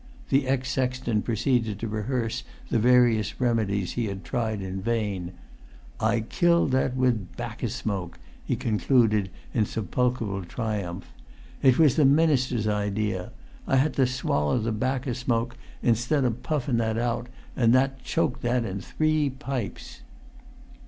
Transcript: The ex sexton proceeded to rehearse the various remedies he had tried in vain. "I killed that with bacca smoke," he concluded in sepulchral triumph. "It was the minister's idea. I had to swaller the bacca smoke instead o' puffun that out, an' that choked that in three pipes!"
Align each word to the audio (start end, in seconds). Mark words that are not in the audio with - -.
The 0.29 0.47
ex 0.47 0.71
sexton 0.71 1.21
proceeded 1.21 1.77
to 1.77 1.87
rehearse 1.87 2.43
the 2.71 2.79
various 2.79 3.39
remedies 3.39 3.91
he 3.91 4.05
had 4.07 4.23
tried 4.23 4.59
in 4.59 4.81
vain. 4.81 5.33
"I 5.99 6.21
killed 6.21 6.71
that 6.71 6.95
with 6.95 7.37
bacca 7.37 7.69
smoke," 7.69 8.17
he 8.43 8.55
concluded 8.55 9.29
in 9.53 9.67
sepulchral 9.67 10.43
triumph. 10.45 11.05
"It 11.61 11.77
was 11.77 11.97
the 11.97 12.05
minister's 12.05 12.67
idea. 12.67 13.31
I 13.67 13.75
had 13.75 13.93
to 13.93 14.07
swaller 14.07 14.57
the 14.57 14.71
bacca 14.73 15.13
smoke 15.13 15.55
instead 15.83 16.25
o' 16.25 16.31
puffun 16.31 16.77
that 16.77 16.97
out, 16.97 17.29
an' 17.55 17.71
that 17.73 18.03
choked 18.03 18.41
that 18.41 18.65
in 18.65 18.81
three 18.81 19.29
pipes!" 19.29 20.01